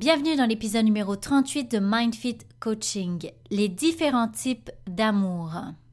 [0.00, 5.50] Bienvenue dans l'épisode numéro 38 de MindFit Coaching, les différents types d'amour.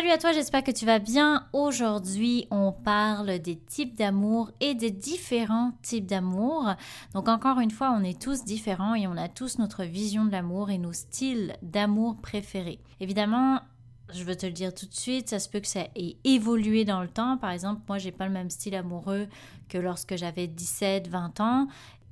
[0.00, 1.46] Salut à toi, j'espère que tu vas bien.
[1.52, 6.70] Aujourd'hui, on parle des types d'amour et des différents types d'amour.
[7.12, 10.32] Donc encore une fois, on est tous différents et on a tous notre vision de
[10.32, 12.80] l'amour et nos styles d'amour préférés.
[13.00, 13.60] Évidemment,
[14.14, 16.86] je veux te le dire tout de suite, ça se peut que ça ait évolué
[16.86, 17.36] dans le temps.
[17.36, 19.28] Par exemple, moi, j'ai pas le même style amoureux
[19.68, 21.68] que lorsque j'avais 17, 20 ans.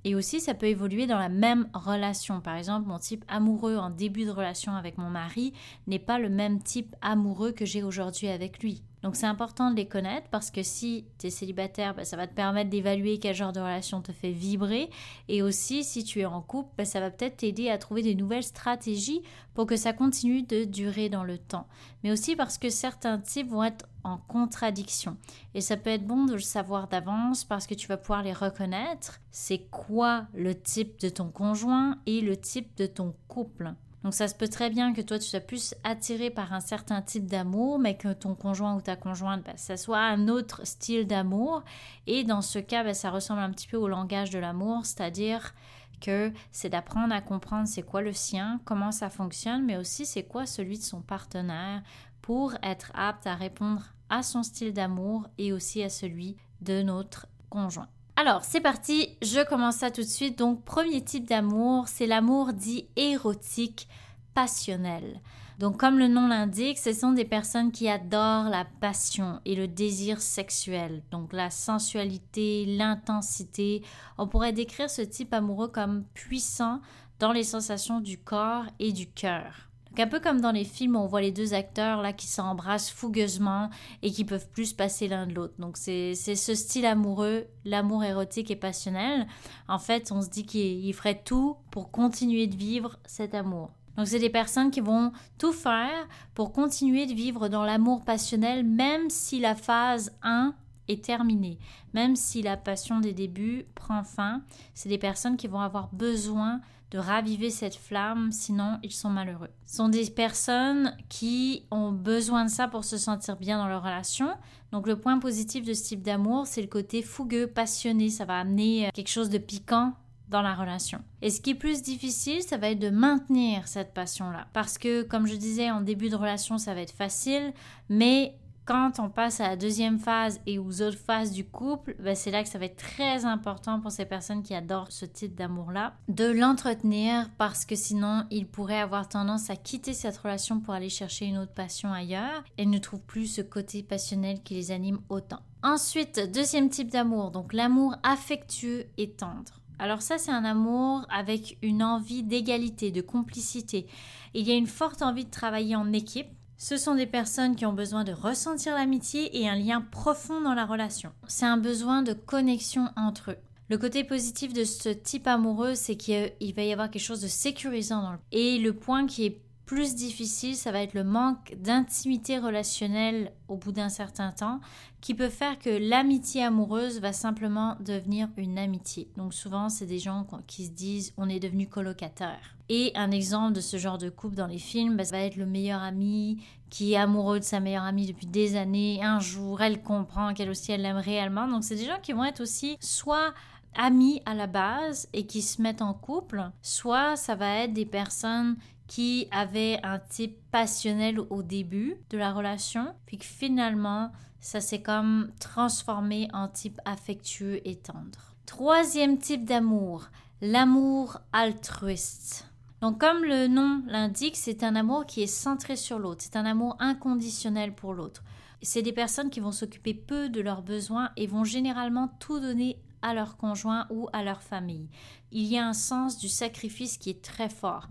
[0.08, 2.40] Et aussi, ça peut évoluer dans la même relation.
[2.40, 5.52] Par exemple, mon type amoureux en début de relation avec mon mari
[5.86, 8.82] n'est pas le même type amoureux que j'ai aujourd'hui avec lui.
[9.02, 12.26] Donc c'est important de les connaître parce que si tu es célibataire, ben, ça va
[12.26, 14.90] te permettre d'évaluer quel genre de relation te fait vibrer.
[15.28, 18.14] Et aussi, si tu es en couple, ben, ça va peut-être t'aider à trouver des
[18.14, 19.22] nouvelles stratégies
[19.54, 21.66] pour que ça continue de durer dans le temps.
[22.02, 25.16] Mais aussi parce que certains types vont être en contradiction.
[25.54, 28.32] Et ça peut être bon de le savoir d'avance parce que tu vas pouvoir les
[28.32, 29.20] reconnaître.
[29.30, 33.74] C'est quoi le type de ton conjoint et le type de ton couple?
[34.04, 37.02] Donc ça se peut très bien que toi tu sois plus attiré par un certain
[37.02, 41.06] type d'amour, mais que ton conjoint ou ta conjointe, ben, ça soit un autre style
[41.06, 41.62] d'amour.
[42.06, 45.54] Et dans ce cas, ben, ça ressemble un petit peu au langage de l'amour, c'est-à-dire
[46.00, 50.22] que c'est d'apprendre à comprendre c'est quoi le sien, comment ça fonctionne, mais aussi c'est
[50.22, 51.82] quoi celui de son partenaire
[52.22, 57.26] pour être apte à répondre à son style d'amour et aussi à celui de notre
[57.50, 57.88] conjoint.
[58.20, 60.40] Alors, c'est parti, je commence ça tout de suite.
[60.40, 63.86] Donc, premier type d'amour, c'est l'amour dit érotique,
[64.34, 65.20] passionnel.
[65.60, 69.68] Donc, comme le nom l'indique, ce sont des personnes qui adorent la passion et le
[69.68, 71.04] désir sexuel.
[71.12, 73.84] Donc, la sensualité, l'intensité.
[74.18, 76.80] On pourrait décrire ce type amoureux comme puissant
[77.20, 79.67] dans les sensations du corps et du cœur
[80.00, 83.70] un peu comme dans les films on voit les deux acteurs là qui s'embrassent fougueusement
[84.02, 85.54] et qui peuvent plus passer l'un de l'autre.
[85.58, 89.26] Donc c'est ce style amoureux, l'amour érotique et passionnel.
[89.68, 93.70] En fait, on se dit qu'il ferait tout pour continuer de vivre cet amour.
[93.96, 98.64] Donc c'est des personnes qui vont tout faire pour continuer de vivre dans l'amour passionnel
[98.64, 100.54] même si la phase 1
[100.86, 101.58] est terminée,
[101.92, 104.42] même si la passion des débuts prend fin.
[104.74, 106.60] C'est des personnes qui vont avoir besoin
[106.90, 109.50] de raviver cette flamme, sinon ils sont malheureux.
[109.66, 113.82] Ce sont des personnes qui ont besoin de ça pour se sentir bien dans leur
[113.82, 114.28] relation.
[114.72, 118.38] Donc le point positif de ce type d'amour, c'est le côté fougueux, passionné, ça va
[118.38, 119.92] amener euh, quelque chose de piquant
[120.28, 121.02] dans la relation.
[121.22, 124.46] Et ce qui est plus difficile, ça va être de maintenir cette passion-là.
[124.52, 127.52] Parce que, comme je disais, en début de relation, ça va être facile,
[127.88, 128.34] mais
[128.68, 132.30] quand on passe à la deuxième phase et aux autres phases du couple, ben c'est
[132.30, 135.94] là que ça va être très important pour ces personnes qui adorent ce type d'amour-là,
[136.08, 140.90] de l'entretenir parce que sinon, ils pourraient avoir tendance à quitter cette relation pour aller
[140.90, 145.00] chercher une autre passion ailleurs et ne trouvent plus ce côté passionnel qui les anime
[145.08, 145.40] autant.
[145.62, 149.62] Ensuite, deuxième type d'amour, donc l'amour affectueux et tendre.
[149.78, 153.86] Alors ça, c'est un amour avec une envie d'égalité, de complicité.
[154.34, 157.64] Il y a une forte envie de travailler en équipe ce sont des personnes qui
[157.64, 161.12] ont besoin de ressentir l'amitié et un lien profond dans la relation.
[161.28, 163.36] C'est un besoin de connexion entre eux.
[163.70, 167.28] Le côté positif de ce type amoureux, c'est qu'il va y avoir quelque chose de
[167.28, 168.18] sécurisant dans le...
[168.32, 173.56] Et le point qui est plus difficile, ça va être le manque d'intimité relationnelle au
[173.56, 174.60] bout d'un certain temps,
[175.02, 179.10] qui peut faire que l'amitié amoureuse va simplement devenir une amitié.
[179.18, 182.56] Donc souvent, c'est des gens qui se disent on est devenu colocataire.
[182.70, 185.36] Et un exemple de ce genre de couple dans les films, bah, ça va être
[185.36, 189.04] le meilleur ami qui est amoureux de sa meilleure amie depuis des années.
[189.04, 191.46] Un jour, elle comprend qu'elle aussi, elle l'aime réellement.
[191.46, 193.34] Donc c'est des gens qui vont être aussi soit
[193.76, 197.84] amis à la base et qui se mettent en couple, soit ça va être des
[197.84, 198.56] personnes
[198.88, 204.82] qui avait un type passionnel au début de la relation, puis que finalement, ça s'est
[204.82, 208.34] comme transformé en type affectueux et tendre.
[208.46, 210.08] Troisième type d'amour,
[210.40, 212.46] l'amour altruiste.
[212.80, 216.46] Donc comme le nom l'indique, c'est un amour qui est centré sur l'autre, c'est un
[216.46, 218.22] amour inconditionnel pour l'autre.
[218.62, 222.80] C'est des personnes qui vont s'occuper peu de leurs besoins et vont généralement tout donner
[223.02, 224.88] à leur conjoint ou à leur famille.
[225.30, 227.88] Il y a un sens du sacrifice qui est très fort.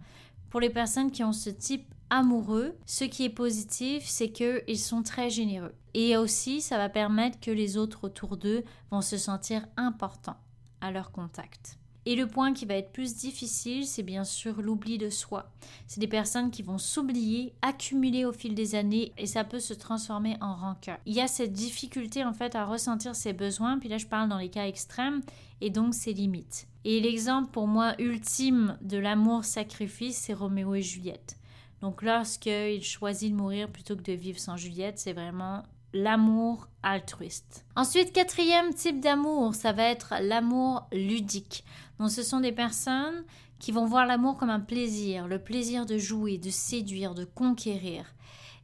[0.49, 5.03] Pour les personnes qui ont ce type amoureux, ce qui est positif, c'est qu'ils sont
[5.03, 5.73] très généreux.
[5.93, 10.37] Et aussi, ça va permettre que les autres autour d'eux vont se sentir importants
[10.79, 11.77] à leur contact.
[12.07, 15.51] Et le point qui va être plus difficile, c'est bien sûr l'oubli de soi.
[15.87, 19.73] C'est des personnes qui vont s'oublier, accumuler au fil des années et ça peut se
[19.73, 20.99] transformer en rancœur.
[21.05, 24.29] Il y a cette difficulté en fait à ressentir ses besoins, puis là je parle
[24.29, 25.19] dans les cas extrêmes
[25.59, 26.69] et donc ses limites.
[26.85, 31.35] Et l'exemple pour moi ultime de l'amour-sacrifice, c'est Roméo et Juliette.
[31.81, 35.63] Donc lorsqu'il choisit de mourir plutôt que de vivre sans Juliette, c'est vraiment
[35.93, 37.65] l'amour altruiste.
[37.75, 41.63] Ensuite, quatrième type d'amour, ça va être l'amour ludique.
[41.99, 43.23] Donc ce sont des personnes
[43.59, 48.05] qui vont voir l'amour comme un plaisir, le plaisir de jouer, de séduire, de conquérir.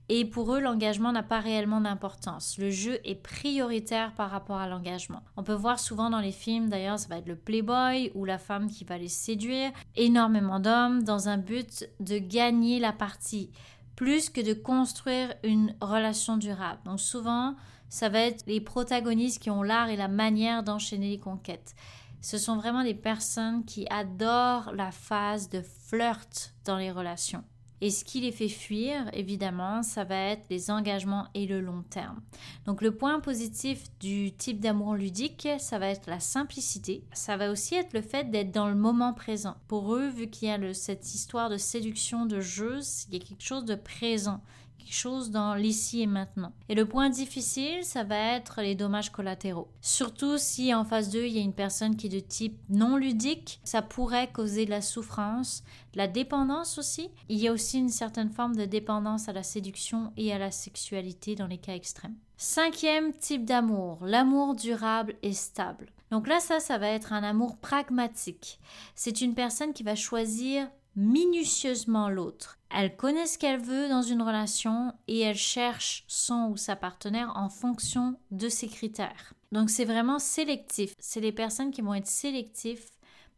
[0.09, 2.57] Et pour eux, l'engagement n'a pas réellement d'importance.
[2.57, 5.23] Le jeu est prioritaire par rapport à l'engagement.
[5.37, 8.37] On peut voir souvent dans les films, d'ailleurs, ça va être le playboy ou la
[8.37, 9.71] femme qui va les séduire.
[9.95, 13.49] Énormément d'hommes dans un but de gagner la partie
[13.95, 16.79] plus que de construire une relation durable.
[16.85, 17.55] Donc souvent,
[17.89, 21.75] ça va être les protagonistes qui ont l'art et la manière d'enchaîner les conquêtes.
[22.23, 27.43] Ce sont vraiment des personnes qui adorent la phase de flirt dans les relations.
[27.81, 31.83] Et ce qui les fait fuir, évidemment, ça va être les engagements et le long
[31.89, 32.21] terme.
[32.65, 37.03] Donc le point positif du type d'amour ludique, ça va être la simplicité.
[37.11, 39.57] Ça va aussi être le fait d'être dans le moment présent.
[39.67, 42.79] Pour eux, vu qu'il y a cette histoire de séduction, de jeu,
[43.09, 44.41] il y a quelque chose de présent
[44.91, 46.53] chose dans l'ici et maintenant.
[46.69, 49.69] Et le point difficile, ça va être les dommages collatéraux.
[49.81, 52.97] Surtout si en face d'eux, il y a une personne qui est de type non
[52.97, 55.63] ludique, ça pourrait causer de la souffrance,
[55.93, 57.09] de la dépendance aussi.
[57.29, 60.51] Il y a aussi une certaine forme de dépendance à la séduction et à la
[60.51, 62.15] sexualité dans les cas extrêmes.
[62.37, 65.91] Cinquième type d'amour, l'amour durable et stable.
[66.11, 68.59] Donc là, ça, ça va être un amour pragmatique.
[68.95, 72.59] C'est une personne qui va choisir minutieusement l'autre.
[72.69, 77.31] Elle connaît ce qu'elle veut dans une relation et elle cherche son ou sa partenaire
[77.35, 79.33] en fonction de ses critères.
[79.51, 80.93] Donc c'est vraiment sélectif.
[80.99, 82.89] C'est les personnes qui vont être sélectifs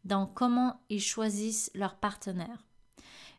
[0.04, 2.64] dans comment ils choisissent leur partenaire.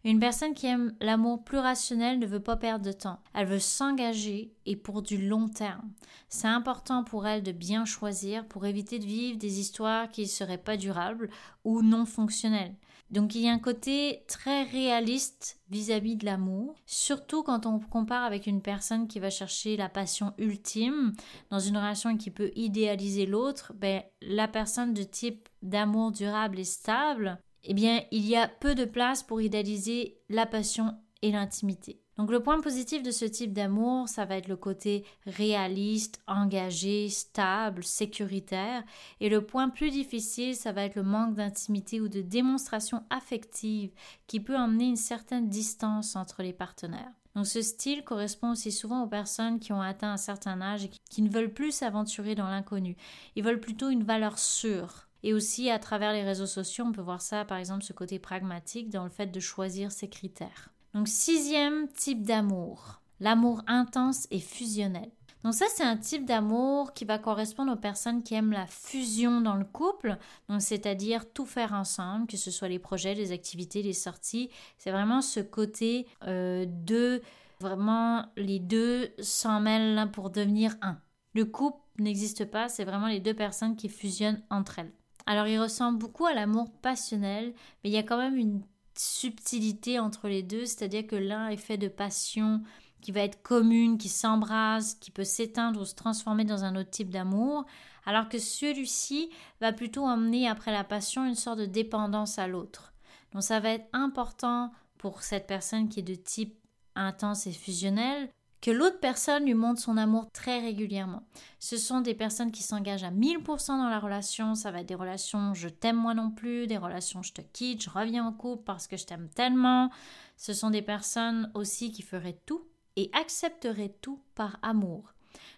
[0.04, 3.20] Une personne qui aime l'amour plus rationnel ne veut pas perdre de temps.
[3.34, 5.90] Elle veut s'engager et pour du long terme.
[6.30, 10.28] C'est important pour elle de bien choisir pour éviter de vivre des histoires qui ne
[10.28, 11.30] seraient pas durables
[11.64, 12.76] ou non fonctionnelles.
[13.10, 18.24] Donc il y a un côté très réaliste vis-à-vis de l'amour, surtout quand on compare
[18.24, 21.14] avec une personne qui va chercher la passion ultime
[21.50, 26.66] dans une relation qui peut idéaliser l'autre, ben, la personne de type d'amour durable et
[26.66, 32.02] stable, eh bien il y a peu de place pour idéaliser la passion et l'intimité.
[32.18, 37.10] Donc le point positif de ce type d'amour, ça va être le côté réaliste, engagé,
[37.10, 38.84] stable, sécuritaire.
[39.20, 43.92] Et le point plus difficile, ça va être le manque d'intimité ou de démonstration affective
[44.26, 47.12] qui peut emmener une certaine distance entre les partenaires.
[47.36, 50.92] Donc ce style correspond aussi souvent aux personnes qui ont atteint un certain âge et
[51.12, 52.98] qui ne veulent plus s'aventurer dans l'inconnu.
[53.36, 55.08] Ils veulent plutôt une valeur sûre.
[55.22, 58.18] Et aussi à travers les réseaux sociaux, on peut voir ça par exemple ce côté
[58.18, 60.72] pragmatique dans le fait de choisir ses critères.
[60.94, 65.12] Donc sixième type d'amour, l'amour intense et fusionnel.
[65.44, 69.40] Donc ça, c'est un type d'amour qui va correspondre aux personnes qui aiment la fusion
[69.40, 70.18] dans le couple,
[70.50, 74.50] donc c'est-à-dire tout faire ensemble, que ce soit les projets, les activités, les sorties.
[74.78, 77.22] C'est vraiment ce côté euh, de
[77.60, 80.98] vraiment les deux s'en mêlent pour devenir un.
[81.34, 84.92] Le couple n'existe pas, c'est vraiment les deux personnes qui fusionnent entre elles.
[85.26, 88.64] Alors il ressemble beaucoup à l'amour passionnel, mais il y a quand même une
[89.00, 92.62] subtilité entre les deux, c'est-à-dire que l'un est fait de passion
[93.02, 96.90] qui va être commune, qui s'embrase, qui peut s'éteindre ou se transformer dans un autre
[96.90, 97.66] type d'amour,
[98.06, 99.30] alors que celui-ci
[99.62, 102.94] va plutôt emmener après la passion une sorte de dépendance à l'autre.
[103.34, 106.58] Donc ça va être important pour cette personne qui est de type
[106.96, 108.30] intense et fusionnel
[108.62, 111.24] que l'autre personne lui montre son amour très régulièrement.
[111.60, 114.96] Ce sont des personnes qui s'engagent à 1000% dans la relation, ça va être des
[114.96, 118.64] relations je t'aime moi non plus, des relations je te quitte, je reviens en couple
[118.64, 119.90] parce que je t'aime tellement.
[120.38, 125.14] Ce sont des personnes aussi qui feraient tout et accepteraient tout par amour.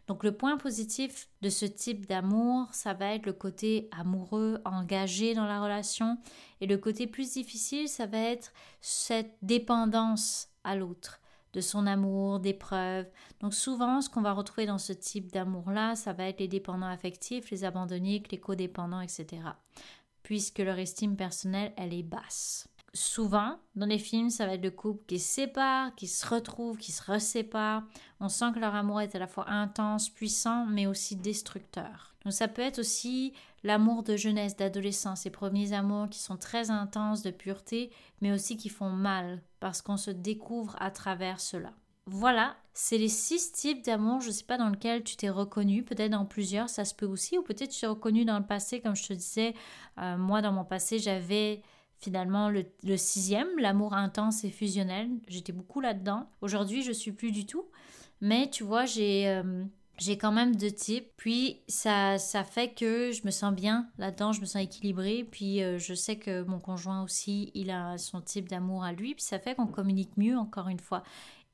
[0.07, 5.35] Donc le point positif de ce type d'amour, ça va être le côté amoureux, engagé
[5.35, 6.17] dans la relation.
[6.61, 8.51] Et le côté plus difficile, ça va être
[8.81, 11.18] cette dépendance à l'autre
[11.53, 13.07] de son amour, des preuves.
[13.39, 16.87] Donc souvent, ce qu'on va retrouver dans ce type d'amour-là, ça va être les dépendants
[16.87, 19.27] affectifs, les abandonnés, les codépendants, etc.
[20.23, 22.67] Puisque leur estime personnelle, elle est basse.
[22.93, 26.77] Souvent, dans les films, ça va être le couple qui se sépare, qui se retrouve,
[26.77, 27.83] qui se resépare.
[28.19, 32.08] On sent que leur amour est à la fois intense, puissant, mais aussi destructeur.
[32.23, 33.33] Donc ça peut être aussi
[33.63, 38.57] l'amour de jeunesse, d'adolescence, ces premiers amours qui sont très intenses, de pureté, mais aussi
[38.57, 41.73] qui font mal, parce qu'on se découvre à travers cela.
[42.05, 44.21] Voilà, c'est les six types d'amour.
[44.21, 47.05] Je ne sais pas dans lequel tu t'es reconnu, peut-être dans plusieurs, ça se peut
[47.05, 49.53] aussi, ou peut-être tu t'es reconnu dans le passé, comme je te disais.
[49.99, 51.61] Euh, moi, dans mon passé, j'avais
[51.99, 55.09] finalement le, sixième, l'amour intense et fusionnel.
[55.27, 56.29] J'étais beaucoup là-dedans.
[56.41, 57.65] Aujourd'hui, je suis plus du tout.
[58.21, 59.63] Mais tu vois, j'ai euh,
[59.99, 61.09] j'ai quand même deux types.
[61.17, 65.27] Puis ça, ça fait que je me sens bien là-dedans, je me sens équilibrée.
[65.29, 69.15] Puis euh, je sais que mon conjoint aussi, il a son type d'amour à lui.
[69.15, 71.03] Puis ça fait qu'on communique mieux, encore une fois.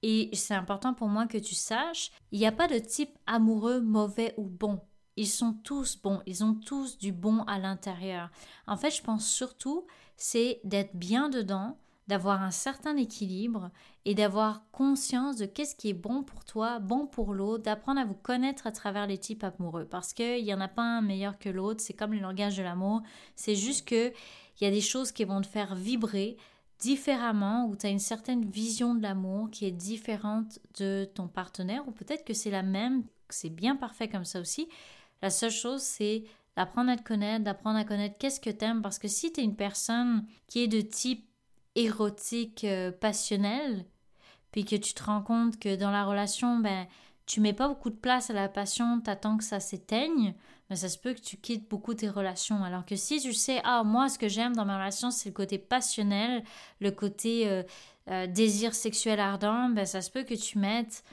[0.02, 3.82] Et c'est important pour moi que tu saches, il n'y a pas de type amoureux
[3.82, 4.80] mauvais ou bon.
[5.18, 8.30] Ils sont tous bons, ils ont tous du bon à l'intérieur.
[8.68, 9.88] En fait, je pense surtout,
[10.18, 13.72] c'est d'être bien dedans, d'avoir un certain équilibre
[14.06, 18.06] et d'avoir conscience de qu'est-ce qui est bon pour toi, bon pour l'autre, d'apprendre à
[18.06, 19.86] vous connaître à travers les types amoureux.
[19.86, 22.64] Parce qu'il n'y en a pas un meilleur que l'autre, c'est comme le langage de
[22.64, 23.02] l'amour.
[23.36, 24.14] C'est juste que
[24.62, 26.38] il y a des choses qui vont te faire vibrer,
[26.80, 31.88] différemment, où tu as une certaine vision de l'amour qui est différente de ton partenaire,
[31.88, 34.70] ou peut-être que c'est la même, c'est bien parfait comme ça aussi.
[35.22, 36.24] La seule chose, c'est
[36.56, 39.42] d'apprendre à te connaître, d'apprendre à connaître qu'est-ce que tu aimes, parce que si tu
[39.42, 41.28] es une personne qui est de type
[41.76, 43.86] érotique euh, passionnel,
[44.52, 46.88] puis que tu te rends compte que dans la relation, ben,
[47.26, 50.36] tu mets pas beaucoup de place à la passion, t'attends que ça s'éteigne,
[50.70, 52.64] mais ça se peut que tu quittes beaucoup tes relations.
[52.64, 55.34] Alors que si tu sais, ah, moi, ce que j'aime dans ma relation, c'est le
[55.34, 56.44] côté passionnel,
[56.80, 57.64] le côté euh,
[58.10, 61.04] euh, désir sexuel ardent, ben, ça se peut que tu mettes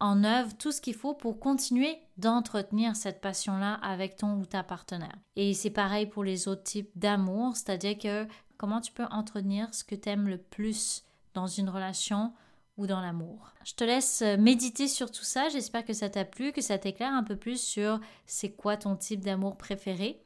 [0.00, 4.62] en œuvre tout ce qu'il faut pour continuer d'entretenir cette passion-là avec ton ou ta
[4.62, 5.16] partenaire.
[5.36, 8.26] Et c'est pareil pour les autres types d'amour, c'est-à-dire que
[8.60, 11.02] comment tu peux entretenir ce que tu aimes le plus
[11.32, 12.34] dans une relation
[12.76, 13.54] ou dans l'amour?
[13.64, 15.48] Je te laisse euh, méditer sur tout ça.
[15.48, 18.96] J'espère que ça t'a plu, que ça t'éclaire un peu plus sur c'est quoi ton
[18.96, 20.20] type d'amour préféré.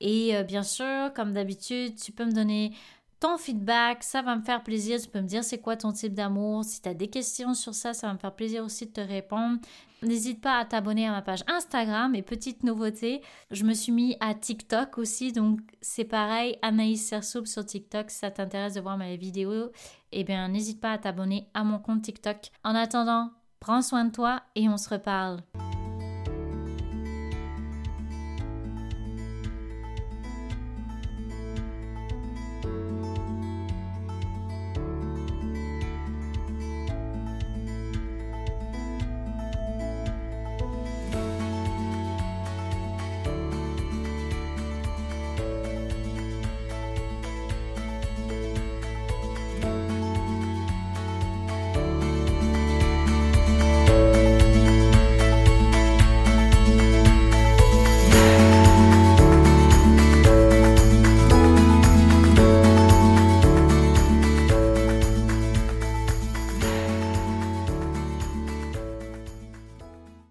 [0.00, 2.72] Et euh, bien sûr, comme d'habitude, tu peux me donner
[3.20, 5.00] ton feedback, ça va me faire plaisir.
[5.00, 6.64] Tu peux me dire c'est quoi ton type d'amour?
[6.64, 9.00] Si tu as des questions sur ça, ça va me faire plaisir aussi de te
[9.00, 9.58] répondre.
[10.02, 14.14] N'hésite pas à t'abonner à ma page Instagram et petite nouveauté, je me suis mis
[14.20, 18.98] à TikTok aussi, donc c'est pareil, Anaïs Sersoup sur TikTok, si ça t'intéresse de voir
[18.98, 19.70] mes vidéos,
[20.12, 22.50] eh bien n'hésite pas à t'abonner à mon compte TikTok.
[22.62, 25.40] En attendant, prends soin de toi et on se reparle.